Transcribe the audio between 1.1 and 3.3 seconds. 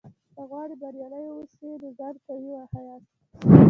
واوسې؛ نو ځان قوي وښیاست!